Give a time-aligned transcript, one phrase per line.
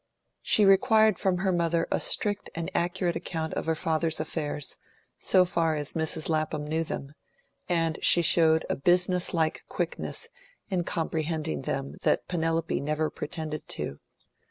[0.41, 4.75] She required from her mother a strict and accurate account of her father's affairs,
[5.15, 7.13] so far as Mrs Lapham knew them;
[7.69, 10.29] and she showed a business like quickness
[10.71, 13.99] in comprehending them that Penelope had never pretended to.